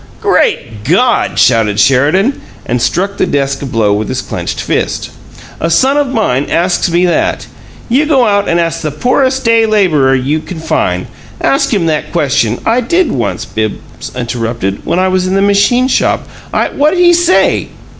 "Great 0.19 0.83
God!" 0.83 1.37
shouted 1.37 1.79
Sheridan, 1.79 2.41
and 2.65 2.81
struck 2.81 3.17
the 3.17 3.27
desk 3.27 3.61
a 3.61 3.67
blow 3.67 3.93
with 3.93 4.09
his 4.09 4.23
clenched 4.23 4.59
fist. 4.59 5.11
"A 5.59 5.69
son 5.69 5.95
of 5.95 6.07
mine 6.07 6.47
asks 6.49 6.89
me 6.89 7.05
that! 7.05 7.45
You 7.87 8.07
go 8.07 8.25
out 8.25 8.49
and 8.49 8.59
ask 8.59 8.81
the 8.81 8.89
poorest 8.89 9.43
day 9.45 9.67
laborer 9.67 10.15
you 10.15 10.39
can 10.39 10.59
find! 10.59 11.05
Ask 11.39 11.71
him 11.71 11.85
that 11.85 12.11
question" 12.11 12.57
"I 12.65 12.81
did 12.81 13.11
once," 13.11 13.45
Bibbs 13.45 14.11
interrupted; 14.15 14.87
"when 14.87 14.97
I 14.97 15.07
was 15.07 15.27
in 15.27 15.35
the 15.35 15.41
machine 15.43 15.87
shop. 15.87 16.27
I" 16.51 16.69
"Wha'd 16.69 16.95
he 16.97 17.13
say?" 17.13 17.67